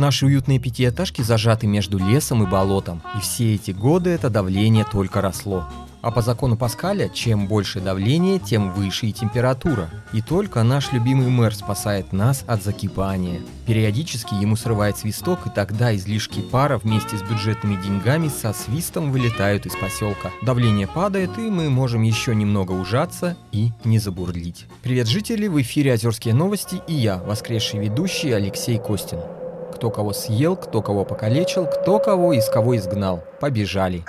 [0.00, 5.20] Наши уютные пятиэтажки зажаты между лесом и болотом, и все эти годы это давление только
[5.20, 5.68] росло.
[6.02, 9.90] А по закону Паскаля, чем больше давление, тем выше и температура.
[10.12, 13.40] И только наш любимый мэр спасает нас от закипания.
[13.66, 19.66] Периодически ему срывает свисток, и тогда излишки пара вместе с бюджетными деньгами со свистом вылетают
[19.66, 20.30] из поселка.
[20.42, 24.66] Давление падает, и мы можем еще немного ужаться и не забурлить.
[24.82, 25.48] Привет, жители!
[25.48, 29.18] В эфире Озерские новости и я, воскресший ведущий Алексей Костин.
[29.74, 33.24] Кто кого съел, кто кого покалечил, кто кого из кого изгнал.
[33.40, 34.04] Побежали.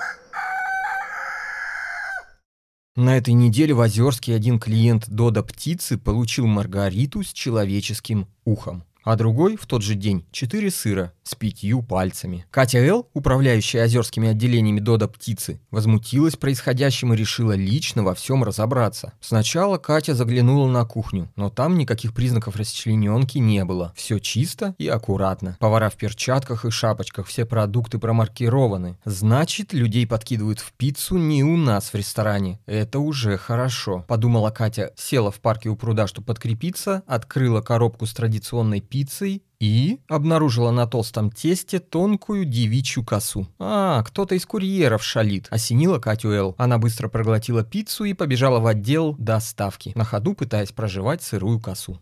[2.96, 9.16] На этой неделе в Озерске один клиент Дода Птицы получил маргариту с человеческим ухом а
[9.16, 12.46] другой в тот же день четыре сыра с пятью пальцами.
[12.52, 19.14] Катя Л., управляющая озерскими отделениями Дода Птицы, возмутилась происходящим и решила лично во всем разобраться.
[19.22, 23.94] Сначала Катя заглянула на кухню, но там никаких признаков расчлененки не было.
[23.96, 25.58] Все чисто и аккуратно.
[25.60, 28.98] Повара в перчатках и шапочках, все продукты промаркированы.
[29.06, 32.60] Значит, людей подкидывают в пиццу не у нас в ресторане.
[32.66, 34.06] Это уже хорошо.
[34.08, 40.00] Подумала Катя, села в парке у пруда, чтобы подкрепиться, открыла коробку с традиционной пиццей и
[40.10, 43.48] обнаружила на толстом тесте тонкую девичью косу.
[43.58, 45.48] А, кто-то из курьеров шалит.
[45.50, 46.56] Осенила Катю Эл.
[46.58, 52.00] Она быстро проглотила пиццу и побежала в отдел доставки, на ходу пытаясь проживать сырую косу.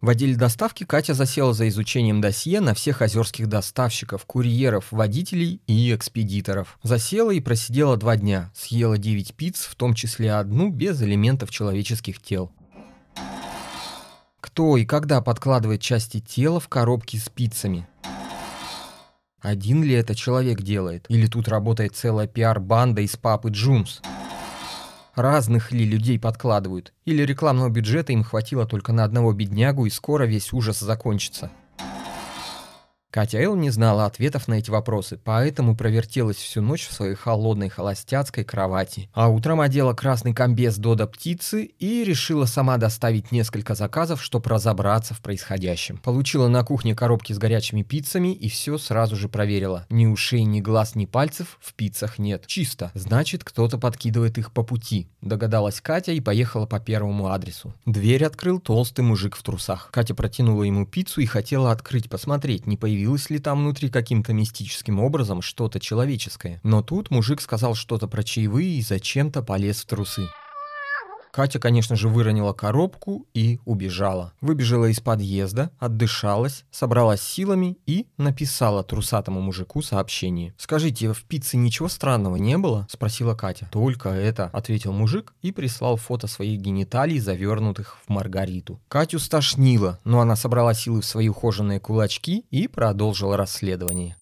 [0.00, 5.94] В отделе доставки Катя засела за изучением досье на всех озерских доставщиков, курьеров, водителей и
[5.94, 6.78] экспедиторов.
[6.82, 12.20] Засела и просидела два дня, съела 9 пиц, в том числе одну без элементов человеческих
[12.20, 12.50] тел
[14.44, 17.88] кто и когда подкладывает части тела в коробки с пиццами.
[19.40, 21.06] Один ли это человек делает?
[21.08, 24.02] Или тут работает целая пиар-банда из папы Джунс?
[25.14, 26.92] Разных ли людей подкладывают?
[27.06, 31.50] Или рекламного бюджета им хватило только на одного беднягу и скоро весь ужас закончится?
[33.14, 37.68] Катя Эл не знала ответов на эти вопросы, поэтому провертелась всю ночь в своей холодной
[37.68, 39.08] холостяцкой кровати.
[39.12, 45.14] А утром одела красный комбез Додо птицы и решила сама доставить несколько заказов, чтобы разобраться
[45.14, 45.98] в происходящем.
[45.98, 49.86] Получила на кухне коробки с горячими пиццами и все сразу же проверила.
[49.90, 52.48] Ни ушей, ни глаз, ни пальцев в пиццах нет.
[52.48, 52.90] Чисто.
[52.94, 55.08] Значит, кто-то подкидывает их по пути.
[55.20, 57.74] Догадалась Катя и поехала по первому адресу.
[57.86, 59.90] Дверь открыл толстый мужик в трусах.
[59.92, 64.32] Катя протянула ему пиццу и хотела открыть, посмотреть, не появилась появилось ли там внутри каким-то
[64.32, 66.58] мистическим образом что-то человеческое.
[66.62, 70.26] Но тут мужик сказал что-то про чаевые и зачем-то полез в трусы.
[71.34, 74.32] Катя, конечно же, выронила коробку и убежала.
[74.40, 80.54] Выбежала из подъезда, отдышалась, собралась силами и написала трусатому мужику сообщение.
[80.56, 83.68] «Скажите, в пицце ничего странного не было?»– спросила Катя.
[83.72, 88.80] «Только это»,– ответил мужик и прислал фото своих гениталий, завернутых в маргариту.
[88.86, 94.16] Катю стошнило, но она собрала силы в свои ухоженные кулачки и продолжила расследование.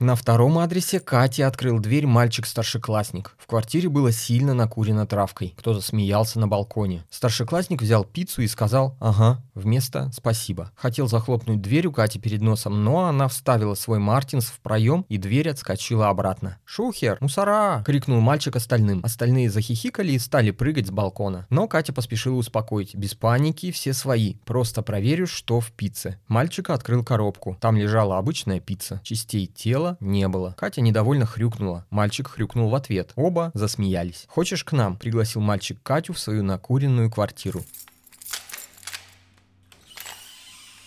[0.00, 3.36] На втором адресе Кате открыл дверь мальчик-старшеклассник.
[3.36, 5.52] В квартире было сильно накурено травкой.
[5.58, 7.04] Кто-то смеялся на балконе.
[7.10, 10.72] Старшеклассник взял пиццу и сказал «Ага» вместо «Спасибо».
[10.74, 15.18] Хотел захлопнуть дверь у Кати перед носом, но она вставила свой Мартинс в проем, и
[15.18, 16.56] дверь отскочила обратно.
[16.64, 17.18] «Шухер!
[17.20, 19.04] Мусора!»— крикнул мальчик остальным.
[19.04, 21.46] Остальные захихикали и стали прыгать с балкона.
[21.50, 22.94] Но Катя поспешила успокоить.
[22.94, 24.36] Без паники, все свои.
[24.46, 26.18] Просто проверю, что в пицце.
[26.26, 27.58] Мальчик открыл коробку.
[27.60, 29.02] Там лежала обычная пицца.
[29.04, 30.54] Частей тела не было.
[30.58, 31.86] Катя недовольно хрюкнула.
[31.90, 33.12] Мальчик хрюкнул в ответ.
[33.16, 34.26] Оба засмеялись.
[34.28, 37.64] «Хочешь к нам?»– пригласил мальчик Катю в свою накуренную квартиру.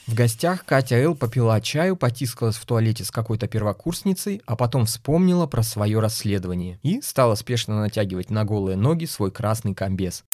[0.06, 5.47] В гостях Катя Эл попила чаю, потискалась в туалете с какой-то первокурсницей, а потом вспомнила
[5.47, 10.25] про свое расследование и стала спешно натягивать на голые ноги свой красный комбез.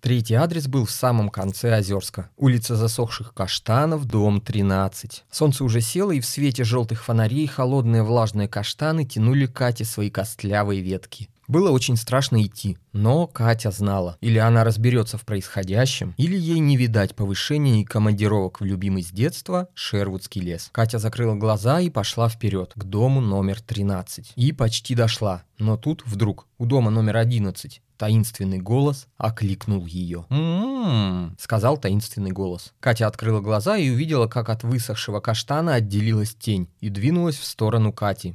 [0.00, 2.30] Третий адрес был в самом конце Озерска.
[2.38, 5.24] Улица засохших каштанов, дом 13.
[5.30, 10.80] Солнце уже село, и в свете желтых фонарей холодные влажные каштаны тянули Кате свои костлявые
[10.80, 11.28] ветки.
[11.48, 16.76] Было очень страшно идти, но Катя знала, или она разберется в происходящем, или ей не
[16.76, 20.70] видать повышения и командировок в любимый с детства Шервудский лес.
[20.70, 24.32] Катя закрыла глаза и пошла вперед, к дому номер 13.
[24.36, 30.24] И почти дошла, но тут вдруг у дома номер 11 таинственный голос окликнул ее.
[30.30, 32.72] «М-м-м», сказал таинственный голос.
[32.80, 37.92] Катя открыла глаза и увидела, как от высохшего каштана отделилась тень и двинулась в сторону
[37.92, 38.34] Кати.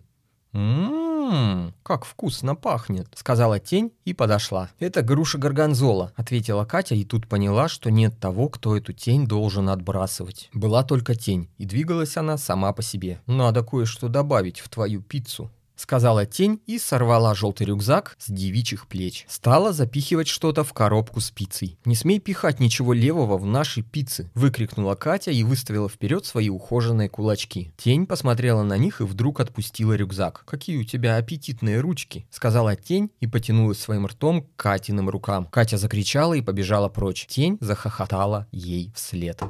[0.54, 4.70] «М-м-м», «Ммм, как вкусно пахнет»,— сказала тень и подошла.
[4.78, 9.70] «Это груша горгонзола»,— ответила Катя и тут поняла, что нет того, кто эту тень должен
[9.70, 10.50] отбрасывать.
[10.54, 13.22] Была только тень, и двигалась она сама по себе.
[13.26, 19.26] «Надо кое-что добавить в твою пиццу»,— сказала тень и сорвала желтый рюкзак с девичьих плеч.
[19.28, 21.78] Стала запихивать что-то в коробку с пиццей.
[21.86, 27.10] «Не смей пихать ничего левого в наши пиццы!»— выкрикнула Катя и выставила вперед свои ухоженные
[27.10, 27.74] кулачки.
[27.78, 30.44] Тень посмотрела на них и вдруг отпустила рюкзак.
[30.46, 35.46] «Какие у тебя аппетитные ручки!»— сказала тень и потянулась своим ртом к Катиным рукам.
[35.46, 37.26] Катя закричала и побежала прочь.
[37.28, 39.42] Тень захохотала ей вслед.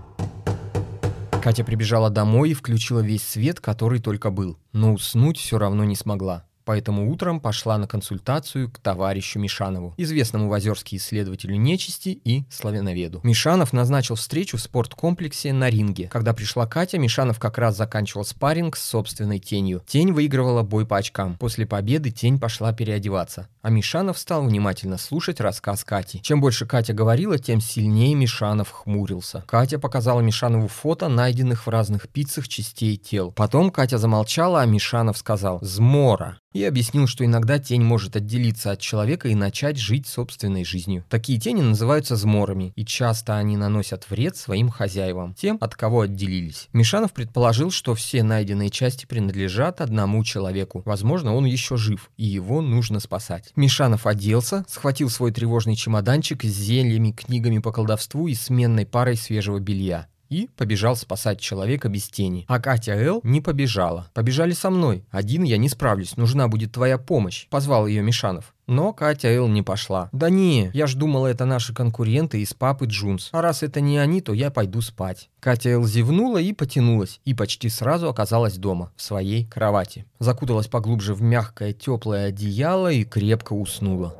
[1.45, 5.95] Катя прибежала домой и включила весь свет, который только был, но уснуть все равно не
[5.95, 6.47] смогла.
[6.65, 13.21] Поэтому утром пошла на консультацию к товарищу Мишанову, известному в Озерске исследователю нечисти и славяноведу.
[13.23, 16.09] Мишанов назначил встречу в спорткомплексе на ринге.
[16.11, 19.83] Когда пришла Катя, Мишанов как раз заканчивал спарринг с собственной тенью.
[19.85, 21.37] Тень выигрывала бой по очкам.
[21.37, 23.47] После победы тень пошла переодеваться.
[23.61, 26.21] А Мишанов стал внимательно слушать рассказ Кати.
[26.21, 29.43] Чем больше Катя говорила, тем сильнее Мишанов хмурился.
[29.47, 33.31] Катя показала Мишанову фото найденных в разных пиццах частей тел.
[33.31, 38.79] Потом Катя замолчала, а Мишанов сказал «Змора» и объяснил, что иногда тень может отделиться от
[38.79, 41.03] человека и начать жить собственной жизнью.
[41.09, 46.69] Такие тени называются зморами, и часто они наносят вред своим хозяевам, тем, от кого отделились.
[46.71, 50.81] Мишанов предположил, что все найденные части принадлежат одному человеку.
[50.85, 53.51] Возможно, он еще жив, и его нужно спасать.
[53.57, 59.59] Мишанов оделся, схватил свой тревожный чемоданчик с зельями, книгами по колдовству и сменной парой свежего
[59.59, 62.45] белья и побежал спасать человека без тени.
[62.47, 64.09] А Катя Эл не побежала.
[64.13, 65.03] Побежали со мной.
[65.11, 67.47] Один я не справлюсь, нужна будет твоя помощь.
[67.49, 68.53] Позвал ее Мишанов.
[68.67, 70.09] Но Катя Эл не пошла.
[70.11, 73.29] «Да не, я ж думала, это наши конкуренты из папы Джунс.
[73.31, 75.29] А раз это не они, то я пойду спать».
[75.39, 80.05] Катя Эл зевнула и потянулась, и почти сразу оказалась дома, в своей кровати.
[80.17, 84.15] Закуталась поглубже в мягкое теплое одеяло и крепко уснула.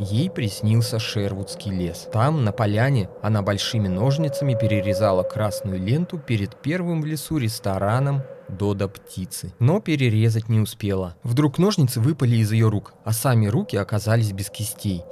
[0.00, 2.08] Ей приснился Шервудский лес.
[2.10, 8.88] Там, на поляне, она большими ножницами перерезала красную ленту перед первым в лесу рестораном Дода
[8.88, 9.52] птицы.
[9.58, 11.16] Но перерезать не успела.
[11.22, 15.04] Вдруг ножницы выпали из ее рук, а сами руки оказались без кистей.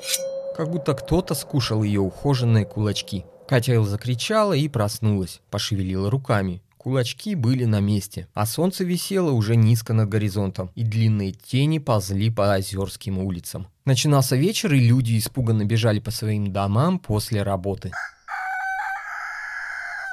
[0.56, 3.26] Как будто кто-то скушал ее ухоженные кулачки.
[3.46, 6.62] Катя закричала и проснулась, пошевелила руками.
[6.88, 12.30] Кулачки были на месте, а солнце висело уже низко над горизонтом, и длинные тени ползли
[12.30, 13.66] по озерским улицам.
[13.84, 17.92] Начинался вечер, и люди испуганно бежали по своим домам после работы.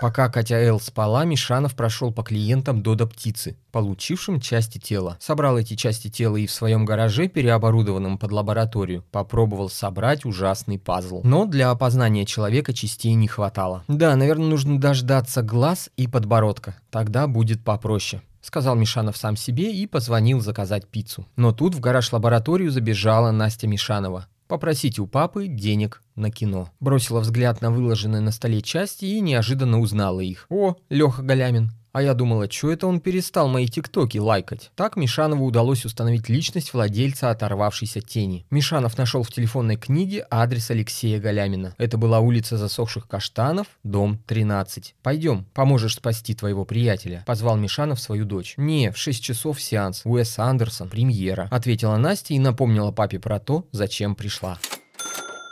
[0.01, 5.17] Пока Катя Эл спала, Мишанов прошел по клиентам Дода Птицы, получившим части тела.
[5.21, 11.21] Собрал эти части тела и в своем гараже, переоборудованном под лабораторию, попробовал собрать ужасный пазл.
[11.23, 13.83] Но для опознания человека частей не хватало.
[13.87, 16.75] Да, наверное, нужно дождаться глаз и подбородка.
[16.91, 21.25] Тогда будет попроще сказал Мишанов сам себе и позвонил заказать пиццу.
[21.35, 26.69] Но тут в гараж-лабораторию забежала Настя Мишанова попросить у папы денег на кино.
[26.79, 30.45] Бросила взгляд на выложенные на столе части и неожиданно узнала их.
[30.49, 34.69] «О, Леха Галямин, а я думала, что это он перестал мои тиктоки лайкать.
[34.75, 38.45] Так Мишанову удалось установить личность владельца оторвавшейся тени.
[38.49, 41.73] Мишанов нашел в телефонной книге адрес Алексея Галямина.
[41.77, 44.93] Это была улица засохших каштанов, дом 13.
[45.01, 48.55] «Пойдем, поможешь спасти твоего приятеля»,— позвал Мишанов свою дочь.
[48.57, 50.01] «Не, в 6 часов сеанс.
[50.03, 54.59] Уэс Андерсон, премьера»,— ответила Настя и напомнила папе про то, зачем пришла.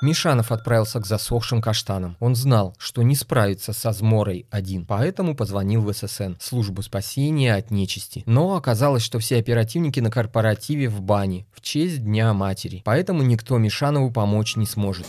[0.03, 2.17] Мишанов отправился к засохшим каштанам.
[2.19, 7.72] Он знал, что не справится со Зморой один, поэтому позвонил в ССН, службу спасения от
[7.72, 8.24] нечисти.
[8.25, 13.57] Но оказалось, что все оперативники на корпоративе в бане в честь Дня Матери, поэтому никто
[13.57, 15.07] Мишанову помочь не сможет.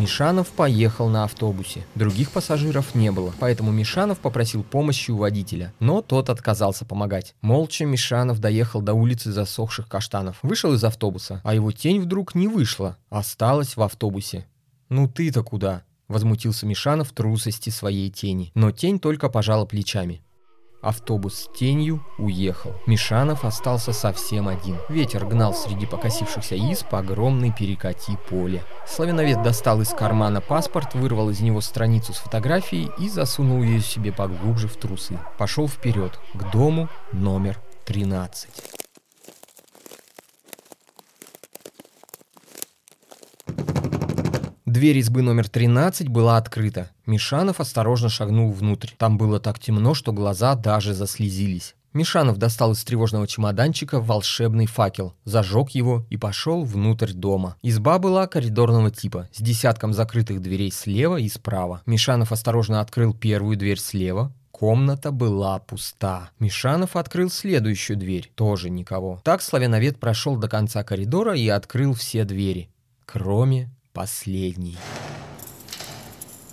[0.00, 1.84] Мишанов поехал на автобусе.
[1.94, 5.74] Других пассажиров не было, поэтому Мишанов попросил помощи у водителя.
[5.78, 7.34] Но тот отказался помогать.
[7.42, 10.38] Молча Мишанов доехал до улицы засохших каштанов.
[10.42, 14.46] Вышел из автобуса, а его тень вдруг не вышла, осталась в автобусе.
[14.88, 18.52] «Ну ты-то куда?»– возмутился Мишанов трусости своей тени.
[18.54, 20.22] Но тень только пожала плечами.
[20.80, 22.74] Автобус с тенью уехал.
[22.86, 24.76] Мишанов остался совсем один.
[24.88, 28.64] Ветер гнал среди покосившихся исп огромный перекати поле.
[28.86, 34.12] Славяновед достал из кармана паспорт, вырвал из него страницу с фотографией и засунул ее себе
[34.12, 35.18] поглубже в трусы.
[35.38, 38.79] Пошел вперед, к дому номер 13.
[44.70, 46.90] Дверь избы номер 13 была открыта.
[47.04, 48.90] Мишанов осторожно шагнул внутрь.
[48.98, 51.74] Там было так темно, что глаза даже заслезились.
[51.92, 57.56] Мишанов достал из тревожного чемоданчика волшебный факел, зажег его и пошел внутрь дома.
[57.62, 61.82] Изба была коридорного типа, с десятком закрытых дверей слева и справа.
[61.84, 66.30] Мишанов осторожно открыл первую дверь слева, Комната была пуста.
[66.38, 68.30] Мишанов открыл следующую дверь.
[68.36, 69.20] Тоже никого.
[69.24, 72.68] Так славяновед прошел до конца коридора и открыл все двери.
[73.04, 74.76] Кроме последней.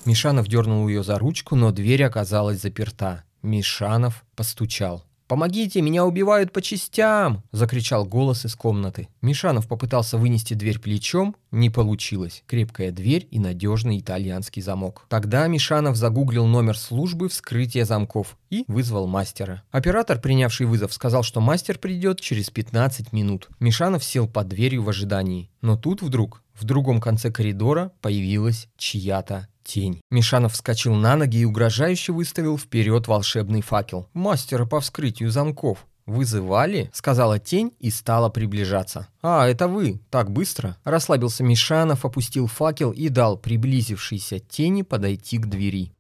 [0.06, 3.24] Мишанов дернул ее за ручку, но дверь оказалась заперта.
[3.42, 5.04] Мишанов постучал.
[5.28, 9.10] «Помогите, меня убивают по частям!»– закричал голос из комнаты.
[9.22, 12.44] Мишанов попытался вынести дверь плечом, не получилось.
[12.48, 15.06] Крепкая дверь и надежный итальянский замок.
[15.10, 19.64] Тогда Мишанов загуглил номер службы вскрытия замков и вызвал мастера.
[19.70, 23.50] Оператор, принявший вызов, сказал, что мастер придет через 15 минут.
[23.60, 25.52] Мишанов сел под дверью в ожидании.
[25.60, 30.02] Но тут вдруг в другом конце коридора появилась чья-то тень.
[30.10, 34.10] Мишанов вскочил на ноги и угрожающе выставил вперед волшебный факел.
[34.14, 35.86] «Мастера по вскрытию замков».
[36.06, 39.10] «Вызывали?»— сказала тень и стала приближаться.
[39.22, 40.00] «А, это вы?
[40.10, 45.92] Так быстро?» Расслабился Мишанов, опустил факел и дал приблизившейся тени подойти к двери.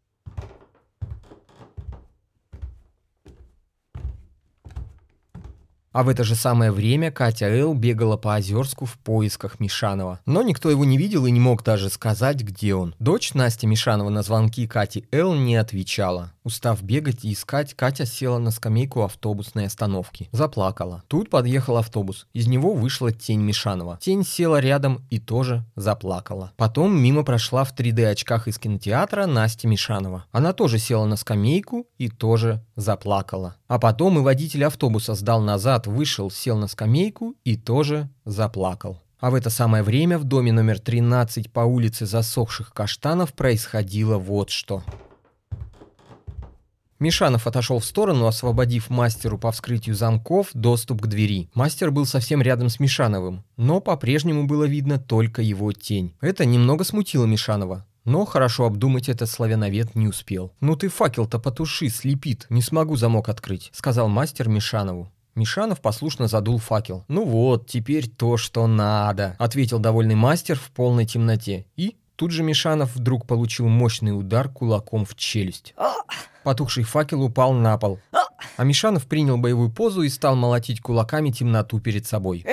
[5.98, 10.20] А в это же самое время Катя Эл бегала по Озерску в поисках Мишанова.
[10.28, 12.94] Но никто его не видел и не мог даже сказать, где он.
[13.00, 16.34] Дочь Настя Мишанова на звонки Кати Эл не отвечала.
[16.44, 20.30] Устав бегать и искать, Катя села на скамейку автобусной остановки.
[20.32, 21.04] Заплакала.
[21.08, 22.28] Тут подъехал автобус.
[22.32, 23.98] Из него вышла тень Мишанова.
[24.00, 26.54] Тень села рядом и тоже заплакала.
[26.58, 30.26] Потом мимо прошла в 3D-очках из кинотеатра Настя Мишанова.
[30.32, 33.56] Она тоже села на скамейку и тоже заплакала.
[33.68, 39.02] А потом и водитель автобуса сдал назад, вышел, сел на скамейку и тоже заплакал.
[39.20, 44.52] А в это самое время в доме номер 13 по улице засохших каштанов происходило вот
[44.52, 44.84] что.
[47.00, 51.50] Мишанов отошел в сторону, освободив мастеру по вскрытию замков доступ к двери.
[51.54, 56.16] Мастер был совсем рядом с Мишановым, но по-прежнему было видно только его тень.
[56.22, 57.86] Это немного смутило Мишанова.
[58.04, 60.54] Но хорошо обдумать это славяновед не успел.
[60.62, 65.12] «Ну ты факел-то потуши, слепит, не смогу замок открыть»,— сказал мастер Мишанову.
[65.38, 67.06] Мишанов послушно задул факел.
[67.08, 71.68] «Ну вот, теперь то, что надо»,— ответил довольный мастер в полной темноте.
[71.76, 75.76] И тут же Мишанов вдруг получил мощный удар кулаком в челюсть.
[76.44, 78.00] Потухший факел упал на пол.
[78.58, 82.44] А Мишанов принял боевую позу и стал молотить кулаками темноту перед собой.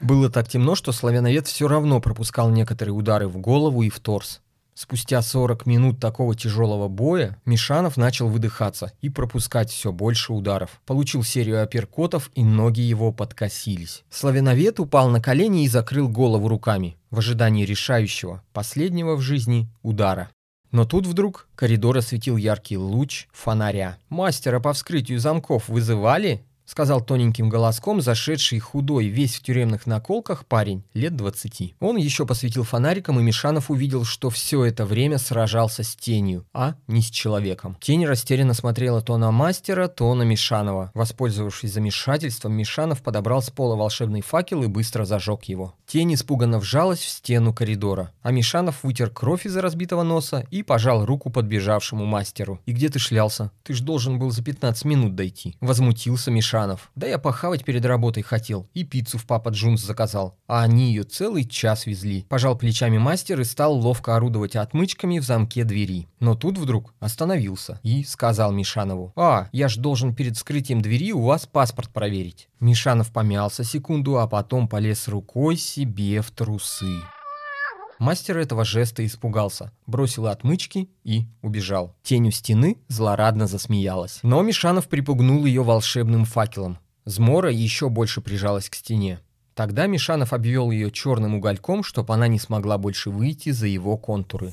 [0.00, 4.40] Было так темно, что славяновед все равно пропускал некоторые удары в голову и в торс.
[4.74, 10.80] Спустя 40 минут такого тяжелого боя Мишанов начал выдыхаться и пропускать все больше ударов.
[10.84, 14.02] Получил серию апперкотов и ноги его подкосились.
[14.10, 20.30] Славяновед упал на колени и закрыл голову руками в ожидании решающего, последнего в жизни удара.
[20.72, 23.98] Но тут вдруг коридор осветил яркий луч фонаря.
[24.08, 30.82] «Мастера по вскрытию замков вызывали?»— сказал тоненьким голоском зашедший худой, весь в тюремных наколках парень,
[30.94, 31.74] лет двадцати.
[31.80, 36.74] Он еще посветил фонариком, и Мишанов увидел, что все это время сражался с тенью, а
[36.86, 37.76] не с человеком.
[37.80, 40.90] Тень растерянно смотрела то на мастера, то на Мишанова.
[40.94, 45.74] Воспользовавшись замешательством, Мишанов подобрал с пола волшебный факел и быстро зажег его.
[45.86, 51.04] Тень испуганно вжалась в стену коридора, а Мишанов вытер кровь из разбитого носа и пожал
[51.04, 52.60] руку подбежавшему мастеру.
[52.66, 53.50] «И где ты шлялся?
[53.62, 55.56] Ты ж должен был за 15 минут дойти».
[55.60, 56.92] Возмутился Мишанов Шанов.
[56.94, 58.68] Да я похавать перед работой хотел.
[58.74, 60.38] И пиццу в Папа Джунс заказал.
[60.46, 62.24] А они ее целый час везли.
[62.28, 66.06] Пожал плечами мастер и стал ловко орудовать отмычками в замке двери.
[66.20, 69.12] Но тут вдруг остановился и сказал Мишанову.
[69.16, 72.48] «А, я ж должен перед вскрытием двери у вас паспорт проверить».
[72.60, 77.00] Мишанов помялся секунду, а потом полез рукой себе в трусы.
[77.98, 81.94] Мастер этого жеста испугался, бросил отмычки и убежал.
[82.02, 84.18] Тень у стены злорадно засмеялась.
[84.22, 86.78] Но Мишанов припугнул ее волшебным факелом.
[87.04, 89.20] Змора еще больше прижалась к стене.
[89.54, 94.52] Тогда Мишанов обвел ее черным угольком, чтобы она не смогла больше выйти за его контуры.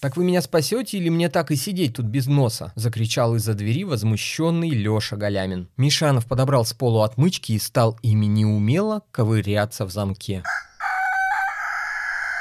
[0.00, 3.82] «Так вы меня спасете или мне так и сидеть тут без носа?»– закричал из-за двери
[3.82, 5.68] возмущенный Леша Галямин.
[5.76, 10.44] Мишанов подобрал с полу отмычки и стал ими неумело ковыряться в замке.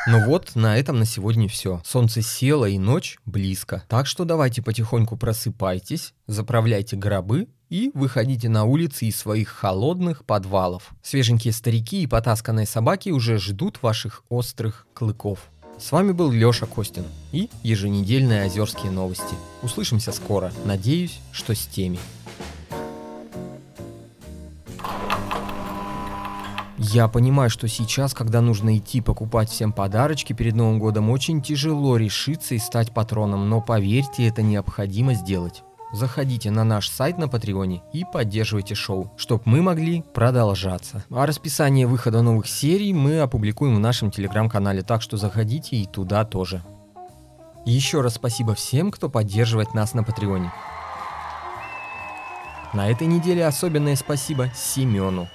[0.10, 1.82] Ну вот, на этом на сегодня все.
[1.84, 3.84] Солнце село и ночь близко.
[3.90, 10.92] Так что давайте потихоньку просыпайтесь, заправляйте гробы и выходите на улицы из своих холодных подвалов.
[11.04, 15.40] Свеженькие старики и потасканные собаки уже ждут ваших острых клыков.
[15.78, 19.36] С вами был Лёша Костин и еженедельные озерские новости.
[19.62, 20.54] Услышимся скоро.
[20.64, 22.00] Надеюсь, что с теми.
[26.80, 31.98] Я понимаю, что сейчас, когда нужно идти покупать всем подарочки перед Новым годом, очень тяжело
[31.98, 35.64] решиться и стать патроном, но поверьте, это необходимо сделать.
[35.94, 41.04] заходите на наш сайт на Патреоне и поддерживайте шоу, чтобы мы могли продолжаться.
[41.10, 46.26] А расписание выхода новых серий мы опубликуем в нашем телеграм-канале, так что заходите и туда
[46.26, 46.62] тоже.
[47.66, 50.52] Еще раз спасибо всем, кто поддерживает нас на Патреоне.
[52.74, 55.30] На этой неделе особенное спасибо Семену.